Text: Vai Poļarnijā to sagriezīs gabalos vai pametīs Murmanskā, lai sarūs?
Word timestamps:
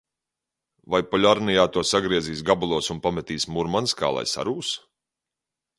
Vai 0.93 1.01
Poļarnijā 1.11 1.65
to 1.75 1.83
sagriezīs 1.91 2.41
gabalos 2.49 2.91
vai 2.93 2.99
pametīs 3.07 3.49
Murmanskā, 3.59 4.13
lai 4.19 4.29
sarūs? 4.37 4.77